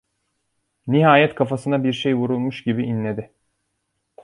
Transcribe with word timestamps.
Nihayet 0.87 1.35
kafasına 1.35 1.83
bir 1.83 1.93
şey 1.93 2.15
vurulmuş 2.15 2.63
gibi 2.63 2.83
inledi. 2.85 3.33